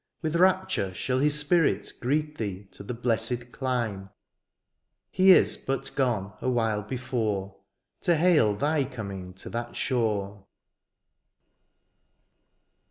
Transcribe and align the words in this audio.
With 0.23 0.35
rapture 0.35 0.95
shall 0.95 1.19
his 1.19 1.37
spirit 1.39 1.93
greet 2.01 2.39
Thee 2.39 2.63
to 2.71 2.81
the 2.81 2.95
blessed 2.95 3.51
clime; 3.51 4.09
He 5.11 5.29
is 5.31 5.57
but 5.57 5.93
gone 5.95 6.33
a 6.41 6.49
while 6.49 6.81
before 6.81 7.57
To 8.01 8.15
hail 8.17 8.55
thy 8.55 8.83
coming 8.83 9.31
to 9.35 9.49
that 9.51 9.75
shore 9.75 10.47